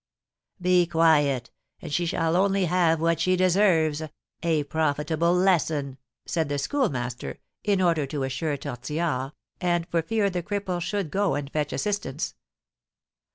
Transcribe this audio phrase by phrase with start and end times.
[0.59, 4.01] "Be quiet, and she shall only have what she deserves,
[4.41, 10.41] a profitable lesson," said the Schoolmaster, in order to assure Tortillard, and for fear the
[10.41, 12.33] cripple should go and fetch assistance.